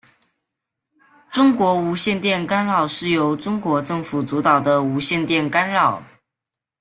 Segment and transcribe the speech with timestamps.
[1.29, 6.01] 中国无线电干扰是由中国政府主导的无线电干扰。